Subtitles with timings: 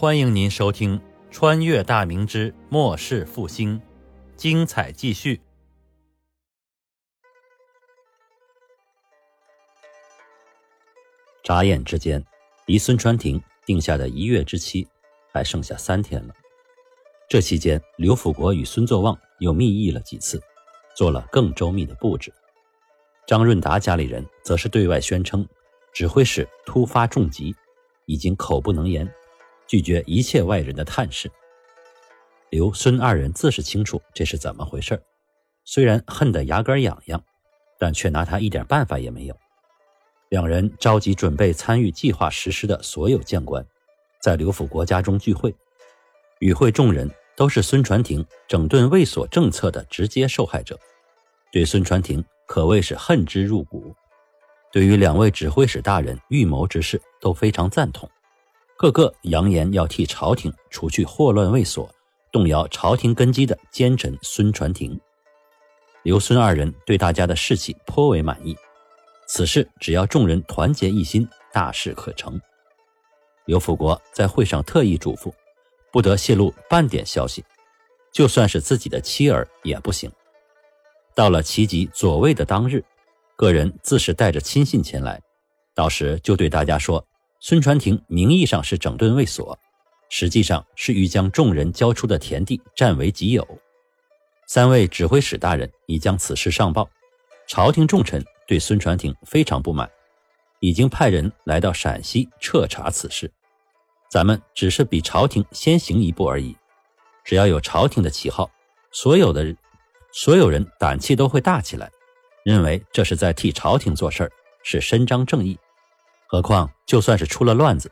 [0.00, 0.96] 欢迎您收听
[1.28, 3.80] 《穿越大明之末世复兴》，
[4.36, 5.40] 精彩继续。
[11.42, 12.24] 眨眼之间，
[12.66, 14.86] 离孙传庭定下的一月之期
[15.32, 16.34] 还剩下三天了。
[17.28, 20.40] 这期间，刘辅国与孙作旺又密议了几次，
[20.96, 22.32] 做了更周密的布置。
[23.26, 25.44] 张润达家里人则是对外宣称，
[25.92, 27.52] 指挥使突发重疾，
[28.06, 29.12] 已经口不能言。
[29.68, 31.30] 拒绝一切外人的探视。
[32.50, 35.00] 刘孙二人自是清楚这是怎么回事
[35.64, 37.22] 虽然恨得牙根痒痒，
[37.78, 39.36] 但却拿他一点办法也没有。
[40.30, 43.64] 两人召集准备参与计划实施的所有将官，
[44.22, 45.54] 在刘府国家中聚会。
[46.40, 50.78] 与会众人都是孙传庭整顿卫所政策的直接受害者，
[51.52, 53.94] 对孙传庭可谓是恨之入骨。
[54.72, 58.08] 对于两位指挥使大人预谋之事，都非常赞同。
[58.78, 61.92] 个个扬言要替朝廷除去祸乱未所、
[62.30, 64.98] 动摇朝廷根基的奸臣孙传庭。
[66.04, 68.56] 刘孙二人对大家的士气颇为满意，
[69.26, 72.40] 此事只要众人团结一心，大事可成。
[73.46, 75.32] 刘辅国在会上特意嘱咐，
[75.90, 77.44] 不得泄露半点消息，
[78.12, 80.08] 就算是自己的妻儿也不行。
[81.16, 82.84] 到了齐集左卫的当日，
[83.34, 85.20] 个人自是带着亲信前来，
[85.74, 87.04] 到时就对大家说。
[87.40, 89.56] 孙传庭名义上是整顿卫所，
[90.10, 93.46] 实际上是欲将众人交出的田地占为己有。
[94.46, 96.88] 三位指挥使大人已将此事上报，
[97.46, 99.88] 朝廷重臣对孙传庭非常不满，
[100.58, 103.30] 已经派人来到陕西彻查此事。
[104.10, 106.56] 咱们只是比朝廷先行一步而已，
[107.24, 108.50] 只要有朝廷的旗号，
[108.90, 109.54] 所有的
[110.12, 111.88] 所有人胆气都会大起来，
[112.44, 114.32] 认为这是在替朝廷做事儿，
[114.64, 115.56] 是伸张正义。
[116.30, 117.90] 何况，就算是出了乱子，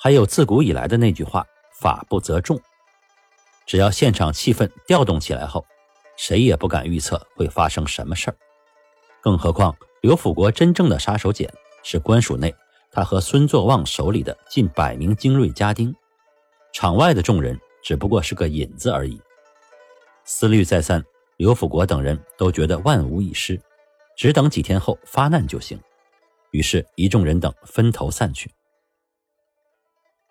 [0.00, 1.46] 还有自古以来的那句话
[1.78, 2.60] “法不责众”。
[3.66, 5.64] 只要现场气氛调动起来后，
[6.16, 8.36] 谁也不敢预测会发生什么事儿。
[9.20, 11.48] 更何况，刘辅国真正的杀手锏
[11.84, 12.52] 是官署内
[12.90, 15.94] 他和孙作旺手里的近百名精锐家丁，
[16.72, 19.22] 场外的众人只不过是个引子而已。
[20.24, 21.00] 思虑再三，
[21.36, 23.60] 刘辅国等人都觉得万无一失，
[24.16, 25.78] 只等几天后发难就行。
[26.50, 28.50] 于是，一众人等分头散去。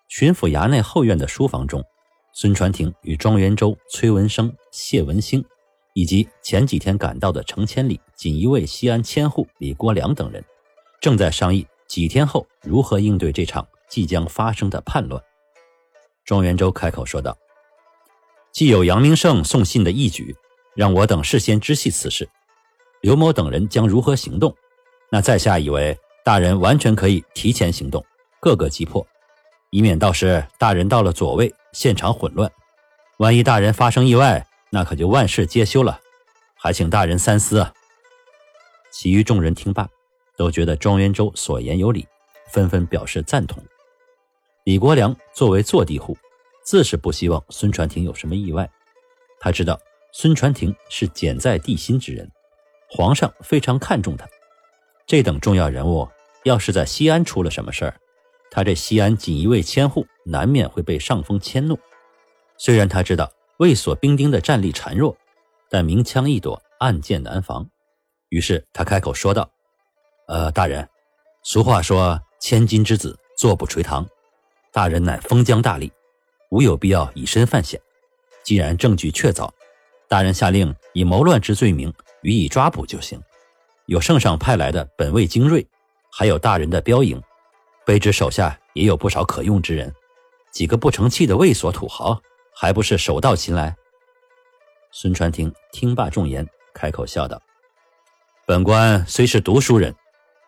[0.08, 1.84] 巡抚衙内后院的书房中，
[2.32, 5.44] 孙传庭与庄元周、崔文生、谢文兴，
[5.94, 10.42] 以及前几天赶到的程千里、锦衣卫西安千户李国良等人，
[11.00, 15.22] 正在商议几天后如何应对这场即将发生的叛乱。
[16.24, 17.36] 庄元周开口说道
[18.50, 20.34] ：“既有杨明胜送信的义举，
[20.74, 22.28] 让我等事先知悉此事，
[23.02, 24.54] 刘某等人将如何行动？
[25.10, 25.96] 那在下以为。”
[26.28, 28.04] 大人完全可以提前行动，
[28.38, 29.06] 各个击破，
[29.70, 32.52] 以免到时大人到了左位，现场混乱。
[33.16, 35.98] 万一大人发生意外，那可就万事皆休了。
[36.54, 37.72] 还请大人三思啊！
[38.90, 39.88] 其余众人听罢，
[40.36, 42.06] 都觉得庄元周所言有理，
[42.50, 43.64] 纷纷表示赞同。
[44.64, 46.14] 李国良作为坐地户，
[46.62, 48.68] 自是不希望孙传庭有什么意外。
[49.40, 49.80] 他知道
[50.12, 52.30] 孙传庭是简在地心之人，
[52.90, 54.28] 皇上非常看重他，
[55.06, 56.06] 这等重要人物。
[56.44, 57.94] 要是在西安出了什么事儿，
[58.50, 61.78] 他这西安锦衣卫千户难免会被上峰迁怒。
[62.56, 65.16] 虽然他知道卫所兵丁的战力孱弱，
[65.68, 67.68] 但明枪易躲，暗箭难防。
[68.30, 69.50] 于是他开口说道
[70.28, 70.88] ：“呃，大人，
[71.42, 74.06] 俗话说千金之子坐不垂堂，
[74.72, 75.90] 大人乃封疆大吏，
[76.50, 77.80] 无有必要以身犯险。
[78.42, 79.50] 既然证据确凿，
[80.08, 83.20] 大人下令以谋乱之罪名予以抓捕就行。
[83.86, 85.66] 有圣上派来的本卫精锐。”
[86.18, 87.22] 还有大人的标营，
[87.86, 89.94] 卑职手下也有不少可用之人，
[90.50, 92.20] 几个不成器的卫所土豪，
[92.52, 93.72] 还不是手到擒来？
[94.90, 97.40] 孙传庭听罢众言，开口笑道
[98.48, 99.94] ：“本官虽是读书人，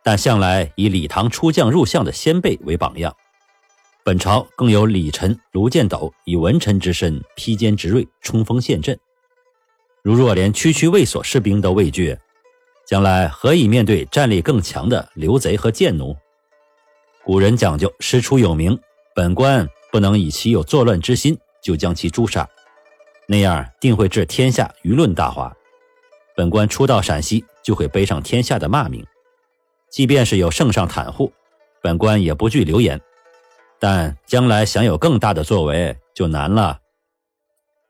[0.02, 3.14] 但向来以李唐出将入相的先辈为榜样。
[4.02, 8.98] 本朝更有李晨、卢建斗以文臣之身披坚执锐，冲锋陷阵。
[10.02, 12.18] 如若连区区卫所士兵都畏惧，
[12.90, 16.16] 将来何以面对战力更强的刘贼和贱奴？
[17.24, 18.76] 古人讲究师出有名，
[19.14, 22.48] 本官不能以其有作乱之心就将其诛杀，
[23.28, 25.56] 那样定会致天下舆论大哗。
[26.34, 29.06] 本官初到陕西就会背上天下的骂名。
[29.88, 31.32] 即便是有圣上袒护，
[31.80, 33.00] 本官也不惧流言，
[33.78, 36.80] 但将来想有更大的作为就难了。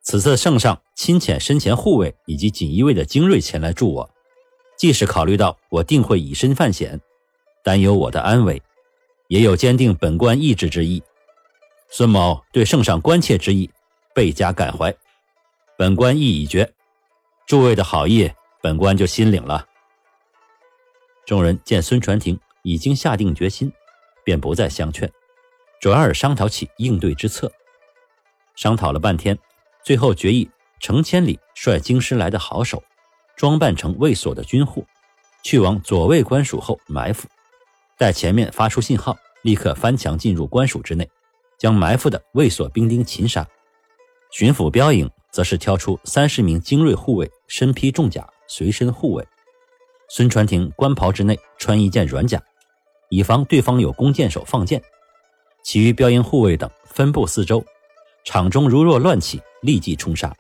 [0.02, 4.10] 此次圣上亲遣身前护卫以及锦衣卫的精锐前来助我。
[4.80, 6.98] 即使考虑到我定会以身犯险，
[7.62, 8.62] 担忧我的安危，
[9.28, 11.02] 也有坚定本官意志之意。
[11.90, 13.70] 孙某对圣上关切之意
[14.14, 14.90] 倍加感怀，
[15.76, 16.72] 本官意已决，
[17.46, 18.32] 诸位的好意，
[18.62, 19.66] 本官就心领了。
[21.26, 23.70] 众人见孙传庭已经下定决心，
[24.24, 25.12] 便不再相劝，
[25.78, 27.52] 转而商讨起应对之策。
[28.56, 29.38] 商讨了半天，
[29.84, 30.50] 最后决议：
[30.80, 32.82] 程千里率京师来的好手，
[33.40, 34.84] 装扮成卫所的军户，
[35.42, 37.26] 去往左卫官署后埋伏，
[37.96, 41.08] 待前面发出信号，立刻翻墙进入官署之内，
[41.56, 43.48] 将埋伏的卫所兵丁擒杀。
[44.30, 49.26] 巡抚标营则是挑出三十名精锐护卫，身披重甲，随身护卫。
[50.10, 52.38] 孙传庭官袍之内穿一件软甲，
[53.08, 54.82] 以防对方有弓箭手放箭。
[55.62, 57.64] 其余标营护卫等分布四周，
[58.22, 60.30] 场中如若乱起，立即冲杀。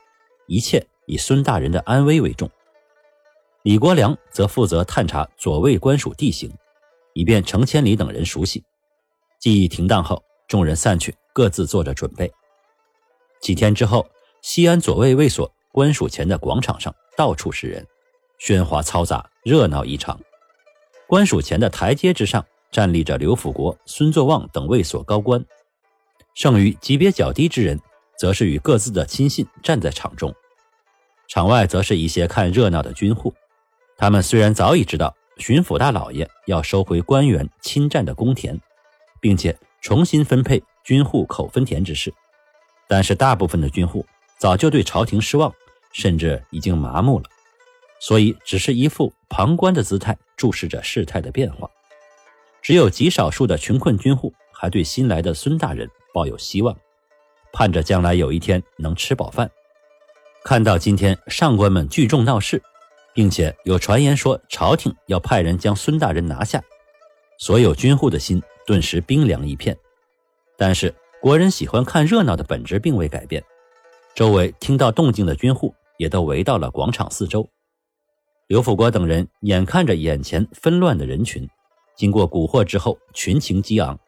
[0.46, 2.46] 一切以孙大人的安危为重。
[3.62, 6.50] 李国良则负责探查左卫官署地形，
[7.12, 8.64] 以便程千里等人熟悉。
[9.38, 12.32] 记忆停当后，众人散去，各自做着准备。
[13.40, 14.06] 几天之后，
[14.40, 17.86] 西安左卫卫所官署前的广场上到处是人。
[18.38, 20.18] 喧哗嘈杂，热闹异常。
[21.06, 25.44] 官署前的台阶之上站立着刘辅国、孙作旺等卫所高官，
[26.34, 27.78] 剩余级别较低之人，
[28.18, 30.34] 则是与各自的亲信站在场中。
[31.28, 33.34] 场外则是一些看热闹的军户，
[34.00, 38.58] 他们虽然早已知道巡抚大老爷要收回官员侵占的公田，
[39.20, 42.10] 并且重新分配军户口分田之事，
[42.88, 44.06] 但是大部分的军户
[44.38, 45.52] 早就对朝廷失望，
[45.92, 47.24] 甚至已经麻木了。
[48.00, 51.68] 所以，只是一副旁观的姿态，注视着事态的变化。
[52.62, 56.74] 只有极少数的穷困军户，还对新来的孙大人抱有希望，
[57.52, 59.50] 盼着将来有一天能吃饱饭。
[60.42, 62.62] 看到今天上官们聚众闹事，
[63.14, 66.62] 并且有传言说朝廷要派人将孙大人拿下，
[67.38, 69.76] 所有军户的心顿时冰凉一片。
[70.56, 73.42] 但是，国人喜欢看热闹的本质并未改变。
[74.14, 77.48] 周围听到动静的军户也都围到了广场四周。
[78.48, 81.48] 刘辅国等人眼看着眼前纷乱的人群，
[81.96, 83.98] 经过蛊惑之后，群情激昂，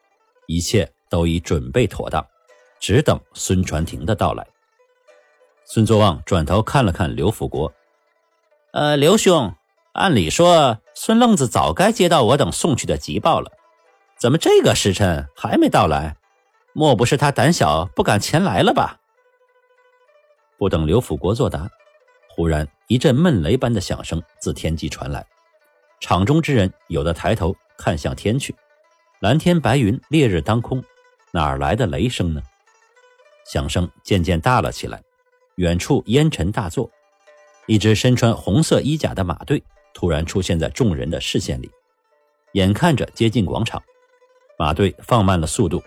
[0.46, 2.26] 一切都已准备妥当，
[2.80, 4.46] 只等孙传庭的到来。
[5.64, 7.72] 孙作旺转头看了看刘辅国，
[8.72, 9.54] 呃，刘兄，
[9.92, 13.52] 按理说孙愣子早该接到我等送去的急报了，
[14.18, 16.16] 怎么这个时辰还没到来？
[16.72, 18.98] 莫不是他胆小不敢前来了吧？
[20.56, 21.68] 不等刘辅国作答。
[22.30, 25.22] 忽然，一阵闷雷般的响声自天际传来，
[26.00, 28.56] 场中之人有的抬头看向天去，
[29.20, 30.82] 蓝天白云，烈日当空，
[31.30, 32.40] 哪来的雷声呢？
[33.44, 35.02] 响声渐渐大了起来，
[35.56, 36.90] 远处烟尘大作，
[37.66, 39.62] 一支身穿红色衣甲的马队
[39.94, 41.70] 突然出现在众人的视线里，
[42.52, 43.82] 眼看着接近广场，
[44.58, 45.82] 马队放慢了速度，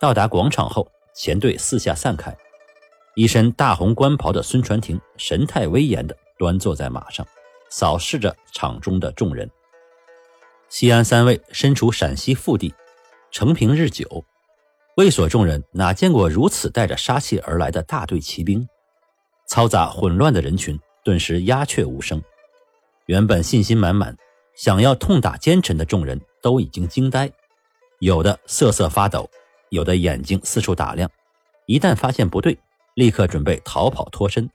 [0.00, 2.34] 到达广场后，前队四下散开。
[3.16, 7.26] 一身大红官袍的孙传庭神态威严地端坐在马上，
[7.68, 9.50] 扫视着场中的众人。
[10.68, 12.72] 西安三卫身处陕西腹地，
[13.30, 14.24] 承平日久，
[14.96, 18.66] 卫所众人哪见过如此带着杀气而来的大队骑兵？
[19.48, 22.22] 嘈杂混乱的人群顿时鸦雀无声。
[23.06, 24.16] 原本信心满满、
[24.54, 27.30] 想要痛打奸臣的众人都已经惊呆，
[27.98, 29.28] 有的瑟瑟发抖，
[29.70, 31.10] 有的眼睛四处打量，
[31.66, 32.58] 一旦发现不对。
[32.94, 34.50] 立刻准备逃跑脱身。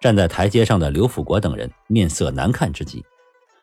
[0.00, 3.04] 站在台阶上的刘辅国等人面色难看之极，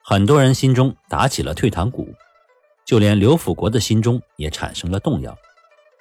[0.03, 2.13] 很多人心中打起了退堂鼓，
[2.85, 5.35] 就连刘辅国的心中也产生了动摇。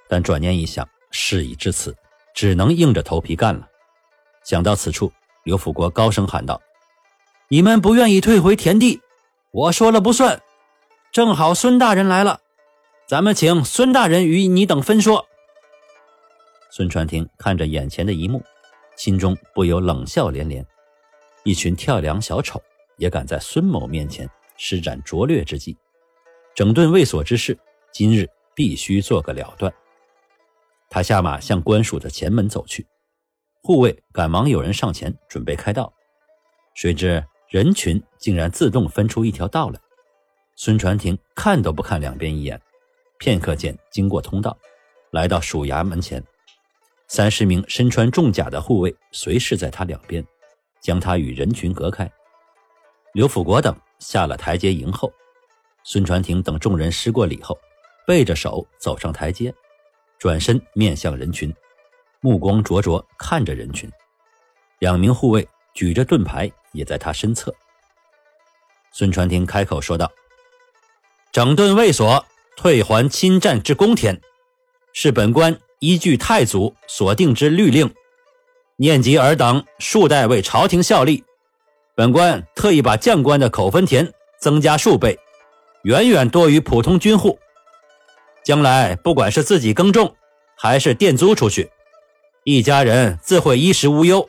[0.09, 1.97] 但转念一想，事已至此，
[2.35, 3.67] 只能硬着头皮干了。
[4.45, 5.11] 想到此处，
[5.49, 6.61] 刘辅国高声喊道
[7.49, 9.01] ：“你们不愿意退回田地，
[9.51, 10.43] 我说了不算。
[11.11, 12.43] 正好孙大人来了，
[13.07, 15.27] 咱们请孙大人与你等分说。”
[16.71, 18.43] 孙传庭看着眼前的一幕，
[18.95, 20.63] 心中不由冷笑连连。
[21.45, 22.63] 一群跳梁小丑
[22.99, 24.29] 也敢在孙某面前
[24.59, 25.75] 施展拙劣之计，
[26.55, 27.59] 整顿卫所之事，
[27.91, 29.73] 今日必须做个了断。
[30.91, 32.87] 他下马向官署的前门走去，
[33.69, 35.93] 护卫赶忙有人上前准备开道，
[36.73, 39.79] 谁知人群竟然自动分出一条道来。
[40.57, 42.59] 孙传庭看都不看两边一眼，
[43.19, 44.57] 片刻间经过通道，
[45.11, 46.25] 来到署衙门前。
[47.09, 50.27] 三十名身穿重甲的护卫随侍在他两边，
[50.81, 52.11] 将他与人群隔开。
[53.13, 55.13] 刘辅国等下了台阶迎候。
[55.85, 57.55] 孙传庭等众人施过礼后，
[58.07, 59.55] 背着手走上台阶，
[60.19, 61.55] 转身面向人群，
[62.21, 63.91] 目光灼灼看着人群。
[64.79, 67.55] 两名护卫举着盾牌也在他身侧。
[68.93, 70.11] 孙传庭开口说道
[71.33, 72.25] ：“整顿卫所，
[72.57, 74.21] 退还侵占之公田，
[74.93, 77.95] 是本官。”依据太祖所定之律令，
[78.75, 81.23] 念及尔等数代为朝廷效力，
[81.95, 85.17] 本官特意把将官的口分田增加数倍，
[85.85, 87.39] 远远多于普通军户。
[88.43, 90.17] 将来不管是自己耕种，
[90.57, 91.71] 还是佃租出去，
[92.51, 94.27] 一家人自会衣食无忧。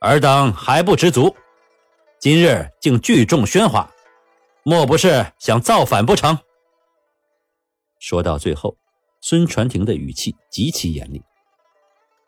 [0.00, 1.36] 尔等还不知足，
[2.18, 3.92] 今日竟聚众喧哗，
[4.62, 6.38] 莫不是想造反不成？
[8.00, 8.78] 说到最后，
[9.20, 11.22] 孙传庭的语气极其严厉。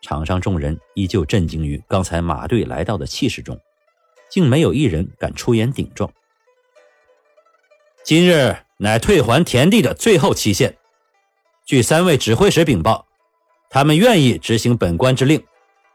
[0.02, 3.58] 场上众人依旧震惊于刚才马队来到的气势中，
[4.30, 6.12] 竟没有一人敢出言顶撞。
[8.04, 10.76] 今日乃退还田地的最后期限。
[11.64, 13.05] 据三位指挥使禀报，
[13.76, 15.44] 他们愿意执行本官之令，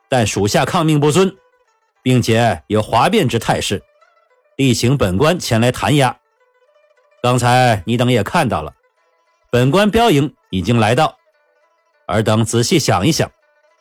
[0.07, 1.35] 但属下抗命不遵，
[2.03, 3.81] 并且有哗变之态势，
[4.55, 6.15] 力请本官前来弹压。
[7.23, 8.71] 刚才你等也看到了，
[9.49, 11.17] 本官标营已经来到，
[12.05, 13.31] 尔等仔细想一想，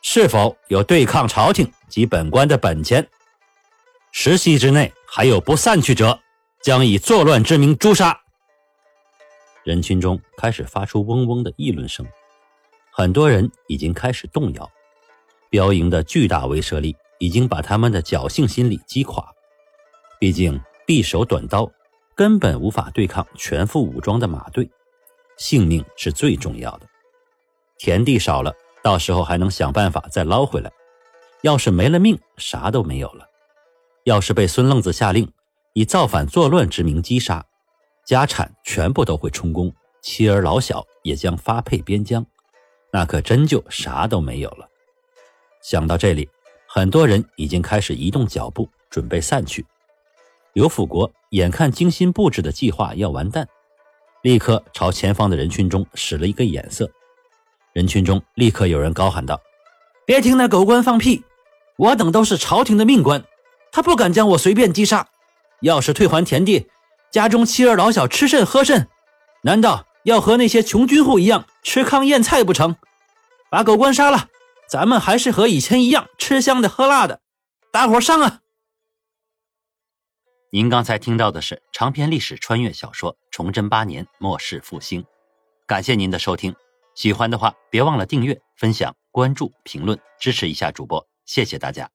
[0.01, 3.07] 是否有对抗朝廷及本官的本钱？
[4.11, 6.19] 十息之内还有不散去者，
[6.63, 8.19] 将以作乱之名诛杀。
[9.63, 12.03] 人群中开始发出嗡嗡的议论声，
[12.91, 14.69] 很多人已经开始动摇。
[15.49, 19.25] 标营的巨大威慑力已经把他们的侥幸心理击垮。
[20.19, 21.69] 毕竟匕首短刀
[22.15, 24.69] 根本无法对抗全副武装的马队，
[25.37, 26.87] 性命是最重要的。
[27.77, 30.69] 田地少了，到时候还能想办法再捞回来；
[31.41, 33.25] 要是没了命，啥都没有了。
[34.03, 35.31] 要是被孙愣子下令
[35.73, 37.45] 以造反作乱之名击杀，
[38.05, 42.25] 家产全部都会充公，妻儿老小也将发配边疆，
[42.91, 44.67] 那可真就啥都没有了。
[45.61, 46.29] 想到这里，
[46.67, 49.65] 很多人已经开始移动脚步，准备散去。
[50.53, 53.47] 刘辅国眼看精心布置的计划要完蛋，
[54.21, 56.89] 立刻朝前方的人群中使了一个眼色。
[57.73, 59.39] 人群中立刻有人高喊道
[60.05, 61.23] ：“别听那狗官放屁！
[61.77, 63.23] 我等都是朝廷的命官，
[63.71, 65.07] 他不敢将我随便击杀。
[65.61, 66.67] 要是退还田地，”
[67.11, 68.87] 家中妻儿老小吃甚喝甚？
[69.43, 72.75] 难道要和那些穷军户一样吃糠咽菜不成？
[73.49, 74.29] 把狗官杀了，
[74.69, 77.21] 咱们还是和以前一样吃香的喝辣的。
[77.71, 78.39] 大伙上啊！
[80.51, 85.01] 您刚才听到的是长篇历史穿越小说《崇祯八年末世复兴》，
[85.65, 86.53] 感谢您的收听。
[86.95, 91.89] 喜欢的话，别忘了订阅、分享、关注、评论，支持一下主播，谢谢大家。